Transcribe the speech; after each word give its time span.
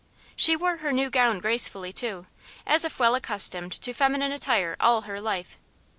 She 0.35 0.55
wore 0.55 0.77
her 0.77 0.91
new 0.91 1.11
gown 1.11 1.37
gracefully, 1.37 1.93
too, 1.93 2.25
as 2.65 2.83
if 2.83 2.97
well 2.97 3.13
accustomed 3.13 3.73
to 3.73 3.93
feminine 3.93 4.31
attire 4.31 4.75
all 4.79 5.01
her 5.01 5.19
life. 5.19 5.59